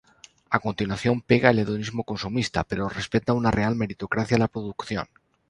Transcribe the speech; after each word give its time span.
A 0.57 0.57
continuación, 0.65 1.15
pega 1.29 1.51
el 1.51 1.59
"hedonismo 1.59 2.01
consumista", 2.11 2.59
pero 2.63 2.89
respeta 2.89 3.33
una 3.41 3.51
real 3.51 3.75
meritocracia 3.75 4.39
la 4.39 4.47
producción. 4.47 5.05